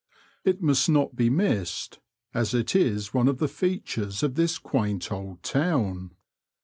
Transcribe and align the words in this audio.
It 0.43 0.63
must 0.63 0.89
not 0.89 1.15
be 1.15 1.29
missed, 1.29 1.99
as 2.33 2.55
it 2.55 2.75
is 2.75 3.13
one 3.13 3.27
of 3.27 3.37
the 3.37 3.47
features 3.47 4.23
of 4.23 4.33
this 4.33 4.57
quaint 4.57 5.11
old 5.11 5.43
town. 5.43 6.15